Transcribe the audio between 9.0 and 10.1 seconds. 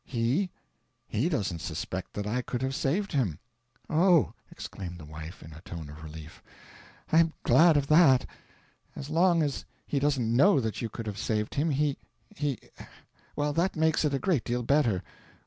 long as he